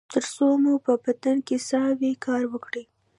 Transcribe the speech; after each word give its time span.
تر 0.13 0.23
څو 0.33 0.45
مو 0.61 0.73
په 0.85 0.93
بدن 1.03 1.37
کې 1.47 1.57
ساه 1.69 1.89
وي 1.99 2.11
کار 2.25 2.43
وکړئ 2.51 2.85